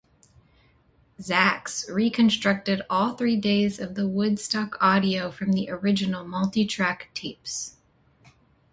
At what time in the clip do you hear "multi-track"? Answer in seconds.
6.27-7.11